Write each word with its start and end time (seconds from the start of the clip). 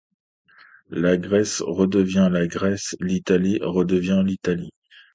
La 0.89 1.15
Grèce 1.15 1.61
redevient 1.61 2.27
la 2.31 2.47
Grèce, 2.47 2.95
l’Italie 3.01 3.59
redevient 3.61 4.23
l’Italie. 4.25 4.71